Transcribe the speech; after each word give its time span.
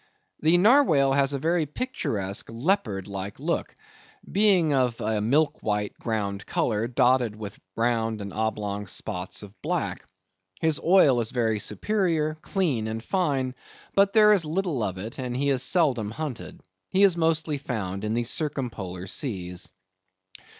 The 0.39 0.57
Narwhale 0.57 1.13
has 1.13 1.33
a 1.33 1.37
very 1.37 1.67
picturesque, 1.67 2.49
leopard 2.51 3.07
like 3.07 3.39
look, 3.39 3.75
being 4.31 4.73
of 4.73 4.99
a 4.99 5.21
milk 5.21 5.61
white 5.61 5.93
ground 5.99 6.43
colour, 6.47 6.87
dotted 6.87 7.35
with 7.35 7.59
round 7.75 8.19
and 8.19 8.33
oblong 8.33 8.87
spots 8.87 9.43
of 9.43 9.53
black. 9.61 10.03
His 10.59 10.79
oil 10.79 11.19
is 11.19 11.29
very 11.29 11.59
superior, 11.59 12.33
clear 12.41 12.89
and 12.89 13.03
fine; 13.03 13.53
but 13.93 14.13
there 14.13 14.33
is 14.33 14.43
little 14.43 14.81
of 14.81 14.97
it, 14.97 15.19
and 15.19 15.37
he 15.37 15.49
is 15.51 15.61
seldom 15.61 16.09
hunted. 16.09 16.61
He 16.89 17.03
is 17.03 17.15
mostly 17.15 17.59
found 17.59 18.03
in 18.03 18.15
the 18.15 18.23
circumpolar 18.23 19.05
seas. 19.05 19.69